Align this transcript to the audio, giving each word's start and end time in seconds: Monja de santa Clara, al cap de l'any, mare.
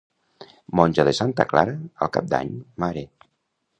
Monja 0.79 1.05
de 1.09 1.13
santa 1.19 1.47
Clara, 1.53 1.75
al 2.07 2.13
cap 2.17 2.33
de 2.33 2.41
l'any, 2.41 2.51
mare. 2.85 3.05